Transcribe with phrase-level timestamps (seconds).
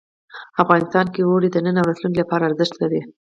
[0.63, 3.01] افغانستان کې اوړي د نن او راتلونکي لپاره ارزښت لري.